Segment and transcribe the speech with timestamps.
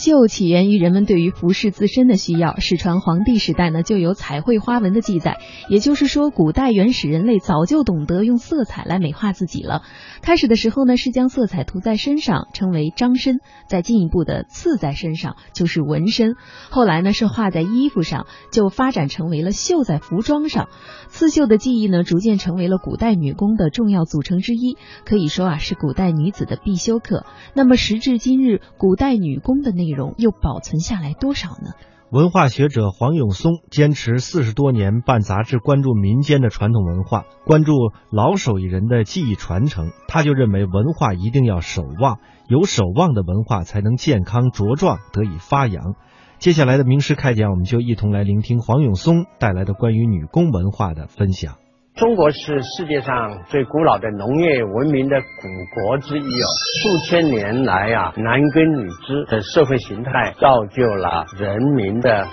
[0.00, 2.58] 绣起源于人们对于服饰自身的需要。
[2.58, 5.36] 史传黄帝时代呢，就有彩绘花纹的记载，
[5.68, 9.82] 也就是说，古代原始人类早就懂得用色彩来美化自己了。
[10.22, 16.34] 开始的时候呢，是将色彩涂在身上，称为章身；再进一步的刺在身上，就是纹身。
[16.70, 20.70] 后来呢，是画在衣服上，就发展成为了绣在服装上。
[21.08, 27.26] 刺绣的技艺呢，逐渐成为了古代女工的重要组成之一，可以说啊，是古代女子的必修课。
[27.52, 31.72] 那么时至今日，古代女工的那 内容又保存下来多少呢？
[32.10, 37.72] 文化学者黄永松坚持四十多年办杂志，关注民间的传统文化，关注
[38.10, 39.90] 老手艺人的技艺传承。
[40.08, 42.18] 他就认为，文化一定要守望，
[42.48, 45.94] 有守望的文化才能健康茁壮，得以发扬。
[46.38, 51.56] 接下来的名师开讲，我们就一同来聆听黄永松带来的关于女工文化的分享。
[52.00, 55.26] 中国是世界上最古老的农业文明的古
[55.74, 56.46] 国之一哦，
[56.82, 62.26] 数千年来啊，男耕女织的社会形态造就了人民的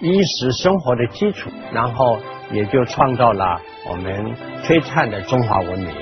[0.00, 2.18] 衣食生活的基础，然后
[2.50, 5.94] 也就创造了我们璀璨的中华文明。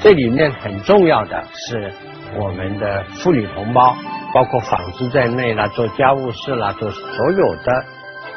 [0.00, 1.92] 这里面很重要的是
[2.38, 3.94] 我们的妇女同胞，
[4.32, 7.84] 包括纺织在内啦，做家务事啦，做所有的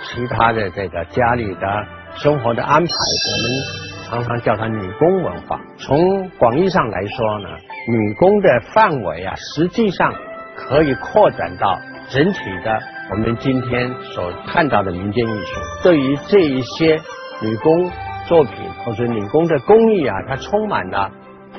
[0.03, 1.85] 其他的这个家里的
[2.17, 3.88] 生活的安排，我们。
[4.09, 5.61] 常常叫它女工文化。
[5.77, 7.49] 从广义上来说呢，
[7.87, 10.13] 女工的范围啊，实际上
[10.55, 11.79] 可以扩展到
[12.09, 12.79] 整体的
[13.11, 15.59] 我们今天所看到的民间艺术。
[15.83, 16.99] 对于这一些
[17.41, 17.91] 女工
[18.27, 21.11] 作品或者女工的工艺啊，它充满了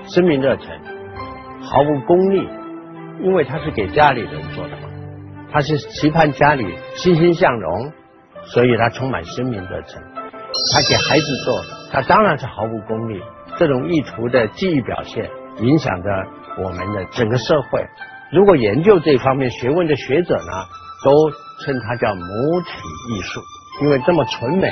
[0.09, 0.67] 生命热忱，
[1.63, 2.49] 毫无功利，
[3.23, 4.89] 因为它是给家里人做的嘛，
[5.53, 7.93] 它是期盼家里欣欣向荣，
[8.43, 10.03] 所以它充满生命热忱。
[10.73, 13.23] 他给孩子做的，他当然是毫无功利。
[13.59, 16.09] 这种意图的记忆表现，影响着
[16.63, 17.85] 我们的整个社会。
[18.33, 20.53] 如果研究这方面学问的学者呢，
[21.05, 21.31] 都
[21.65, 22.71] 称它叫母体
[23.13, 23.41] 艺术，
[23.83, 24.69] 因为这么纯美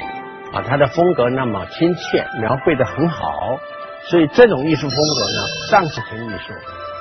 [0.52, 3.58] 啊，它的风格那么亲切，描绘的很好，
[4.04, 6.54] 所以这种艺术风格呢，上是纯艺术。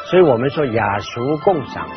[0.09, 1.87] 所以我们说雅俗共赏，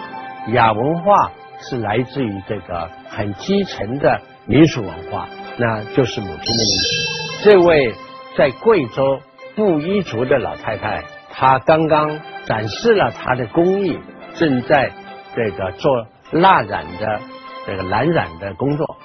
[0.48, 5.26] 雅文化是来自于这个很基层的民俗文化。
[5.56, 7.44] 那就是母亲的意思。
[7.44, 7.94] 这位
[8.36, 9.20] 在贵州
[9.56, 13.98] 布依族的老太太，她刚刚展示了她的工艺，
[14.34, 14.92] 正在
[15.34, 17.20] 这个做蜡染的
[17.66, 18.96] 这个蓝染的工作。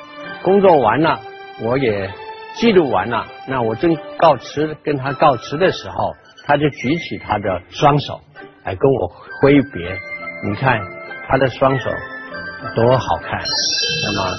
[0.43, 1.19] 工作完了，
[1.61, 2.11] 我也
[2.55, 3.25] 记录完了。
[3.47, 6.13] 那我正告辞，跟她告辞的时候，
[6.45, 8.21] 她就举起她的双手
[8.63, 9.11] 来跟我
[9.41, 9.99] 挥别。
[10.43, 10.79] 你看
[11.27, 11.89] 她的双手
[12.75, 13.41] 多好看。
[14.03, 14.31] 那么。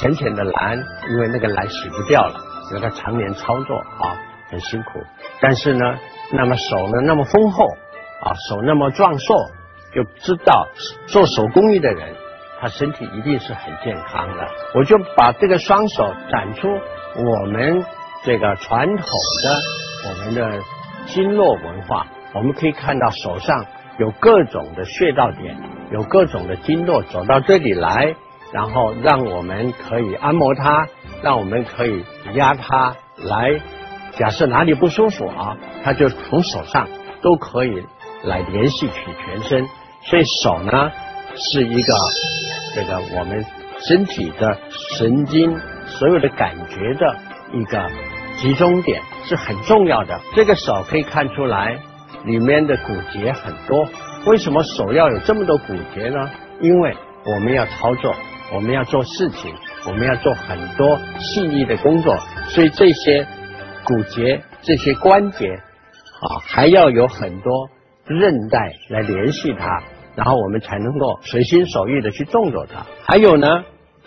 [0.00, 0.78] 浅浅的蓝，
[1.10, 2.38] 因为那个蓝洗不掉了，
[2.68, 4.14] 所以他常年操作啊，
[4.50, 5.00] 很辛苦。
[5.40, 5.98] 但是呢，
[6.32, 7.64] 那么手呢那么丰厚
[8.22, 9.36] 啊，手那么壮硕，
[9.94, 10.68] 就知道
[11.06, 12.14] 做手工艺的人，
[12.60, 14.48] 他身体一定是很健康的。
[14.74, 17.84] 我就把这个双手展出我们
[18.24, 20.60] 这个传统的我们的
[21.06, 23.64] 经络文化，我们可以看到手上
[23.98, 25.56] 有各种的穴道点，
[25.92, 28.14] 有各种的经络走到这里来。
[28.50, 30.88] 然后让我们可以按摩它，
[31.22, 33.60] 让我们可以压它来。
[34.16, 36.88] 假设哪里不舒服啊，它就从手上
[37.22, 37.82] 都可以
[38.24, 39.66] 来联系起全身。
[40.02, 40.90] 所以手呢
[41.36, 41.94] 是一个
[42.74, 43.44] 这个我们
[43.80, 44.58] 身体的
[44.96, 47.16] 神经所有的感觉的
[47.52, 47.90] 一个
[48.38, 50.20] 集中点，是很重要的。
[50.34, 51.78] 这个手可以看出来
[52.24, 53.88] 里面的骨节很多。
[54.26, 56.30] 为什么手要有这么多骨节呢？
[56.60, 58.14] 因为我们要操作。
[58.50, 59.54] 我们要做事情，
[59.86, 62.16] 我们要做很多细腻的工作，
[62.48, 63.26] 所以这些
[63.84, 67.70] 骨节、这些关节啊，还要有很多
[68.06, 69.82] 韧带来联系它，
[70.16, 72.86] 然后我们才能够随心所欲的去动作它。
[73.04, 73.64] 还有呢，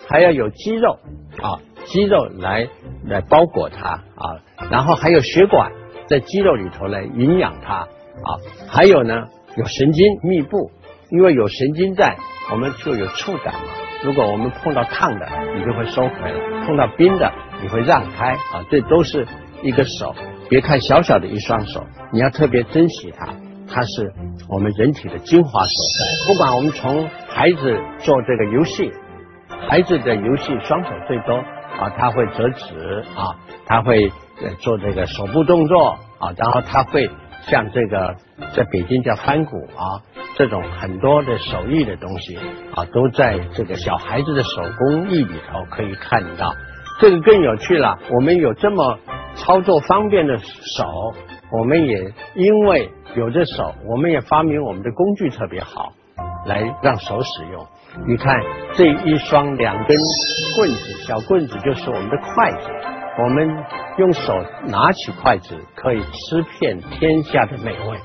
[0.08, 0.98] 还要有肌肉
[1.42, 2.68] 啊，肌肉来
[3.04, 4.40] 来包裹它啊，
[4.70, 5.72] 然后还有血管
[6.06, 8.30] 在肌肉里头来营养它啊，
[8.68, 10.70] 还有呢，有神经密布，
[11.10, 12.16] 因为有神经在，
[12.50, 13.60] 我们就有触感嘛。
[14.04, 17.32] 如果我们碰到烫的，你就会收回来；碰到冰的，
[17.62, 18.66] 你会让开啊。
[18.68, 19.28] 这都是
[19.62, 20.14] 一个手，
[20.48, 23.26] 别看小小的一双手，你要特别珍惜它，
[23.68, 24.12] 它是
[24.48, 26.32] 我们人体的精华所在。
[26.32, 28.92] 不管我们从孩子做这个游戏，
[29.68, 31.34] 孩子的游戏双手最多
[31.80, 34.10] 啊，他会折纸啊，他会
[34.58, 37.08] 做这个手部动作啊，然后他会
[37.46, 38.16] 像这个
[38.54, 40.02] 在北京叫翻鼓啊。
[40.34, 42.38] 这种很多的手艺的东西
[42.74, 46.54] 啊，都在这个小孩子的手工艺里头可以看到。
[47.00, 48.98] 这个更有趣了，我们有这么
[49.34, 50.84] 操作方便的手，
[51.50, 55.92] 我们也因为有这手，我们也发明我们的工具特别好，
[56.46, 57.66] 来让手使用。
[58.06, 58.40] 你看
[58.74, 59.96] 这一双两根
[60.56, 62.68] 棍子，小棍子就是我们的筷子。
[63.22, 63.46] 我们
[63.98, 64.32] 用手
[64.68, 67.98] 拿起筷子，可以吃遍天下的美味。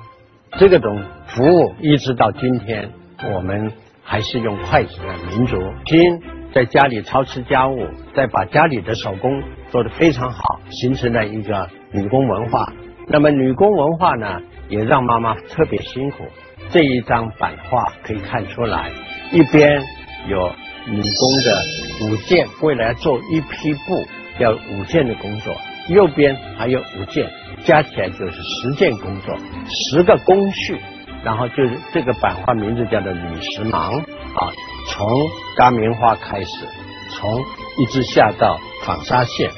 [0.59, 2.91] 这个种服务一直到今天，
[3.33, 3.71] 我们
[4.03, 5.57] 还是用筷子的民族。
[5.85, 6.21] 听
[6.53, 12.73] 在家里操持家务，再把家里的手工做得非常好，形成了一个女工文化。
[13.07, 16.25] 那么女工文化呢，也让妈妈特别辛苦。
[16.69, 18.91] 这一张版画可以看出来，
[19.31, 19.81] 一边
[20.27, 20.51] 有
[20.87, 24.05] 女工的五件，为了做一批布。
[24.39, 25.55] 要五件的工作，
[25.89, 27.27] 右边还有五件，
[27.65, 29.35] 加起来就是十件工作，
[29.65, 30.77] 十个工序，
[31.23, 34.53] 然后就是这个版画名字叫做女时盲啊，
[34.87, 35.07] 从
[35.55, 36.65] 嘎棉花开始，
[37.11, 37.39] 从
[37.77, 39.51] 一直下到纺纱线，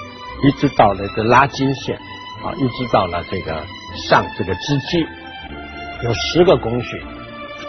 [0.44, 1.96] 一直到了个拉筋线
[2.44, 3.64] 啊，一直到了这个
[4.10, 5.06] 上这个织机，
[6.04, 7.02] 有十个工序，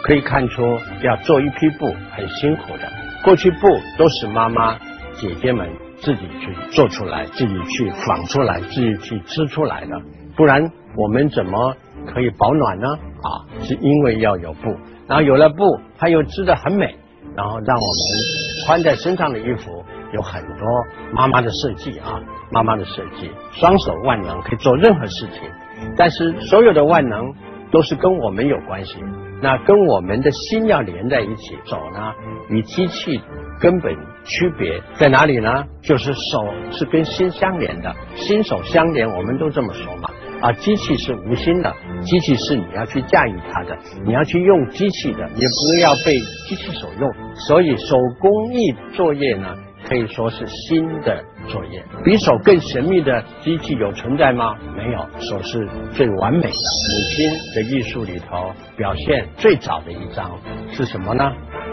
[0.03, 0.63] 可以看出
[1.03, 2.91] 要做一批布很辛苦的，
[3.25, 3.59] 过去布
[3.97, 4.79] 都是妈妈
[5.15, 5.69] 姐姐们。
[6.03, 10.01] 自己去做出来，自己去纺出来，自己去织出来的，
[10.35, 12.89] 不然我们怎么可以保暖呢？
[12.89, 13.29] 啊，
[13.61, 14.75] 是因为要有布，
[15.07, 16.97] 然后有了布，它又织得很美，
[17.41, 19.83] 然后让我们穿在身上的衣服
[20.13, 20.67] 有很多
[21.15, 22.21] 妈妈的设计啊，
[22.51, 25.51] 妈妈的设计，双手万能，可以做任何事情，
[25.97, 27.33] 但是所有的万能
[27.73, 28.99] 都是跟我们有关系，
[29.41, 32.13] 那跟我们的心要连在一起，手呢
[32.51, 33.23] 与机器。
[33.59, 33.95] 根本
[34.25, 35.65] 区别在哪里呢？
[35.83, 40.10] 就是手是跟心相连的，心手相连，我们都这么说嘛。
[40.41, 46.13] 啊，机器是无心的，机器是你要去驾驭它的，你要去用机器的，也不要被
[46.49, 47.13] 机器所用。
[47.35, 49.55] 所以手工艺作业呢，
[49.87, 51.85] 可以说是新的作业。
[52.05, 54.57] 比手更神秘的机器有存在吗？
[54.77, 56.49] 没有，手是最完美的。
[56.49, 60.39] 母亲的艺术里头表现最早的一张
[60.73, 61.25] 是什么呢？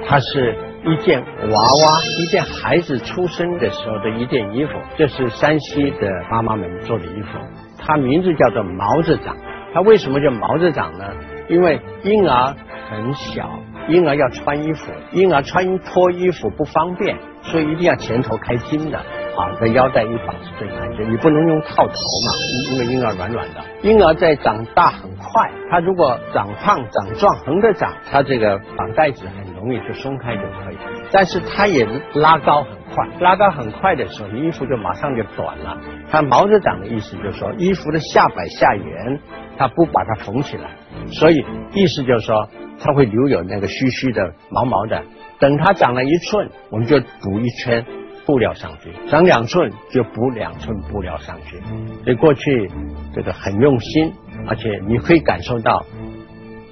[0.08, 0.56] 它是。
[0.86, 7.40] 一件娃娃，一件孩子出生的时候的一件衣服，这是山西的妈妈们做的衣服。
[7.88, 9.36] 它名字叫做毛着长。
[9.74, 11.06] 它为什么叫毛着长呢？
[11.50, 12.54] 因为婴儿
[12.89, 13.50] 很小，
[13.88, 21.12] 婴儿要穿衣服，婴儿穿脱衣服不方便，所以一定要前头开襟的啊，在腰带一绑是最安全。
[21.12, 23.63] 你不能用套头嘛，因为婴儿软软的。
[23.81, 29.48] 婴儿在长大很快，他如果长胖长壮横着长，他这个绑带子很。
[29.57, 30.78] 容易就松开就可以，
[31.12, 31.83] 但是它也
[32.13, 35.77] 拉高很快，拉到很快的时候，衣服就马上就短了。
[36.09, 39.19] 它毛着长的意思就是说，衣服的下摆下沿，
[39.55, 40.71] 它不把它缝起来，
[41.11, 42.49] 所以意思就是说，
[42.79, 45.03] 它会留有那个虚虚的毛毛的。
[45.39, 47.85] 等它长了一寸，我们就补一圈
[48.25, 51.61] 布料上去；长两寸就补两寸布料上去。
[52.03, 52.71] 所以过去
[53.13, 54.13] 这个很用心，
[54.47, 55.85] 而且你可以感受到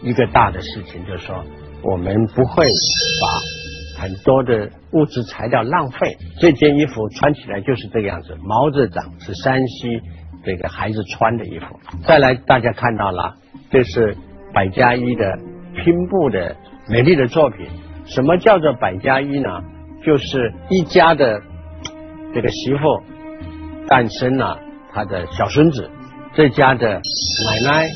[0.01, 1.45] 一个大的事情，就是说。
[1.88, 3.27] 我们不会把
[4.06, 6.16] 很多的物质材料浪费。
[6.40, 10.00] 这件衣服穿起来就是这个样子，毛着长是山西
[10.44, 11.80] 这个孩子穿的衣服。
[12.04, 13.34] 再来，大家看到了，
[13.72, 14.16] 这是
[14.54, 15.40] 百家衣的
[15.84, 16.56] 拼布的
[16.88, 17.66] 美丽的作品。
[18.06, 19.50] 什么叫做百家衣呢？
[20.06, 21.42] 就是一家的
[22.36, 23.01] 这个媳妇
[23.88, 24.60] 诞生了
[24.94, 25.90] 他的小孙子，
[26.36, 27.01] 这家的
[27.48, 27.90] 奶奶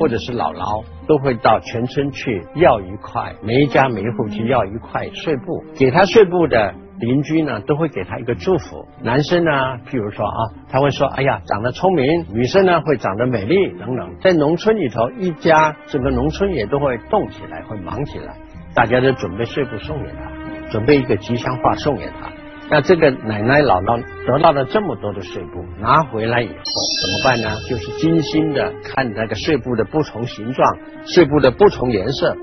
[0.00, 0.82] 或者是姥姥。
[1.06, 8.86] 都会到全村去要一块，每一家每一户去要一块碎布，给他碎布的邻居呢，都会给他一个祝福。
[9.02, 9.50] 男生呢，
[9.90, 14.16] 譬如说啊，他会说：“哎呀，长得聪明。”女生呢，会长得美丽等等。
[14.20, 18.36] 在农村里头，一家整个农村也都会动起来，会忙起来，
[18.74, 22.30] 大家都准备碎布送给他，准备一个吉祥话送给他。
[22.70, 27.50] 那这个奶奶姥姥得到了这么多的碎布，拿回来以后怎么办呢？
[27.68, 32.34] 就是精心的看那个碎布的不同形状、碎布的不同颜色，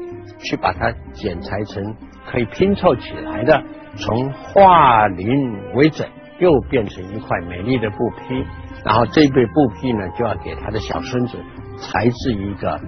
[0.43, 1.95] 去把它剪裁成
[2.29, 3.63] 可以拼凑起来的，
[3.95, 6.07] 从化零为整，
[6.37, 8.45] 又变成一块美丽的布匹。
[8.85, 11.37] 然后这对布匹呢，就要给他的小孙子
[11.79, 12.79] 裁制一个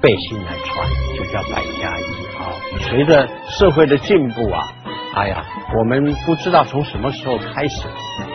[0.00, 2.04] 背心来穿，就叫百家衣
[2.38, 2.56] 啊。
[2.88, 4.62] 随着社会的进步啊。
[5.16, 5.42] 哎呀，
[5.78, 7.88] 我们不知道从什么时候开始，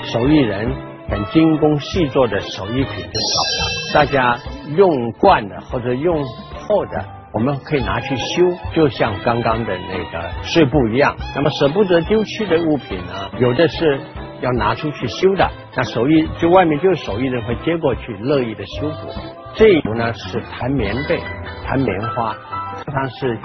[0.03, 0.67] 手艺人
[1.07, 3.93] 很精工细作的手艺品就少了。
[3.93, 4.39] 大家
[4.75, 6.23] 用惯的或者用
[6.65, 11.15] 破的，我们可以拿去修，就像刚刚的那个碎布一样。
[11.35, 14.00] 那么舍不得丢弃的物品呢，有的是
[14.41, 15.47] 要拿出去修的。
[15.75, 19.13] 那手艺就外面就是手艺人会接过去，乐意的修补。
[19.53, 21.19] 这一幅呢是弹棉被、
[21.63, 22.35] 弹棉花，
[22.83, 23.38] 通常是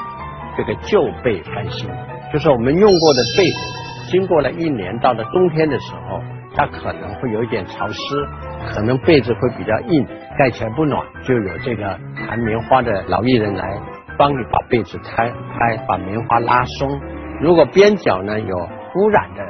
[0.57, 1.90] 这个旧被翻新。
[2.37, 6.21] 就是我们用过的被子，经过了一年，到了冬天的时候，
[6.55, 7.97] 它可能会有一点潮湿，
[8.69, 10.07] 可能被子会比较硬，
[10.38, 13.81] 盖起来不暖，就有这个弹棉花的老艺人来
[14.19, 17.00] 帮你把被子拆开，把棉花拉松，
[17.40, 18.55] 如果边角呢有
[18.97, 19.43] 污染的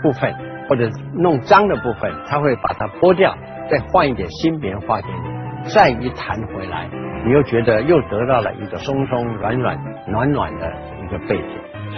[0.00, 0.32] 部分
[0.68, 3.36] 或者弄脏的部分，他会把它剥掉，
[3.68, 6.88] 再换一点新棉花给你，再一弹回来，
[7.26, 9.76] 你又觉得又得到了一个松松软软
[10.06, 10.72] 暖暖的
[11.04, 11.48] 一个被子。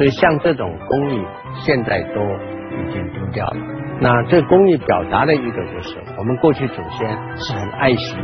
[0.01, 1.23] 所以像这种工艺
[1.57, 3.57] 现在都已经丢掉了。
[4.01, 8.17] 那这工艺表达的一个就是，我们过去祖先是很爱惜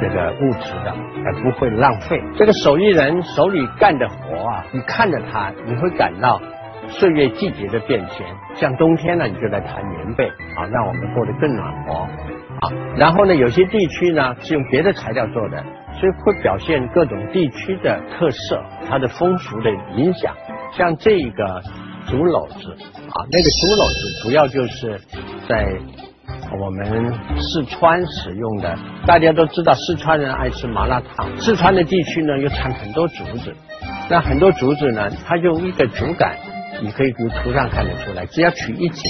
[0.00, 2.18] 这个物质的，而不会浪费。
[2.36, 6.40] 这个手艺人手里干的活啊，你看着他，你会感到
[6.86, 8.26] 岁月季节的变迁。
[8.54, 10.26] 像冬天呢，你就来弹棉被
[10.56, 12.72] 啊，让我们过得更暖和啊。
[12.96, 15.62] 然后呢，有些地区呢是用别的材料做的，
[16.00, 20.34] 所以会表现各种地区的特色，它的风俗的影响。
[20.76, 21.62] 像这个
[22.06, 25.00] 竹篓子啊，那个竹篓子主要就是
[25.48, 25.66] 在
[26.60, 28.78] 我们四川使用的。
[29.06, 33.54] 大家都知道四川人爱吃麻辣烫，四川的地区呢又产很多竹子。
[34.10, 36.36] 那很多竹子呢，它用一个竹竿，
[36.82, 39.02] 你可以从图上看得出来，只要取一节，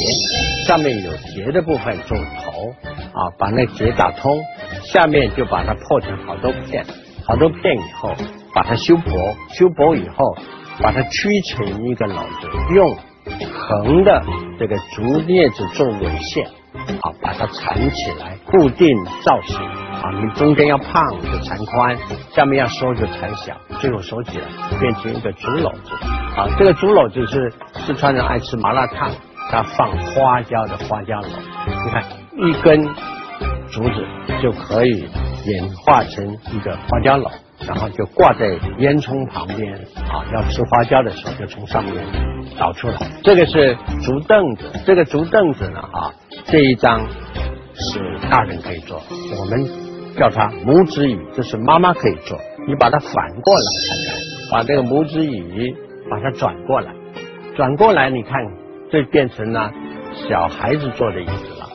[0.67, 2.71] 上面有节的部分做头
[3.13, 4.41] 啊，把那节打通，
[4.85, 6.85] 下面就把它破成好多片，
[7.25, 8.13] 好多片以后
[8.55, 10.37] 把它修薄，修薄以后。
[10.81, 12.97] 把它曲成一个篓子，用
[13.53, 14.23] 横的
[14.59, 16.47] 这个竹镊子做尾线，
[17.03, 18.89] 啊，把它缠起来，固定
[19.23, 21.99] 造型，啊，你中间要胖就缠宽，
[22.31, 24.45] 下面要收就缠小，最后收起来
[24.79, 25.93] 变成一个竹篓子，
[26.37, 27.53] 啊，这个竹篓子是
[27.85, 29.11] 四川人爱吃麻辣烫，
[29.51, 31.29] 它放花椒的花椒篓，
[31.67, 32.05] 你看
[32.37, 32.95] 一根
[33.71, 34.07] 竹子
[34.41, 35.09] 就可以
[35.45, 37.31] 演化成一个花椒篓。
[37.69, 38.47] 然后就挂在
[38.79, 39.75] 烟囱旁边
[40.11, 41.95] 啊，要吃花椒的时候就从上面
[42.59, 42.97] 倒出来。
[43.23, 46.15] 这个是竹凳子，这个竹凳子呢啊，
[46.47, 47.07] 这一张
[47.75, 49.03] 是大人可以坐，
[49.39, 49.69] 我们
[50.17, 52.39] 叫它拇指椅，这是妈妈可以坐。
[52.67, 54.17] 你把它反过来看看，
[54.51, 55.77] 把这个拇指椅
[56.11, 56.95] 把它转过来，
[57.55, 58.33] 转过来你看，
[58.91, 59.71] 这变成了
[60.27, 61.67] 小孩子坐的椅子了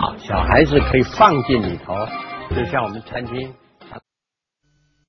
[0.00, 1.94] 啊，小孩子可以放进里头，
[2.56, 3.52] 就像我们餐厅。